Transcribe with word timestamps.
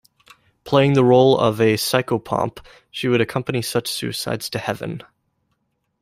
Playing 0.63 0.93
the 0.93 1.03
role 1.03 1.37
of 1.37 1.61
a 1.61 1.75
psychopomp, 1.75 2.57
she 2.89 3.07
would 3.07 3.21
accompany 3.21 3.61
such 3.61 3.87
suicides 3.87 4.49
to 4.49 4.57
heaven. 4.57 5.03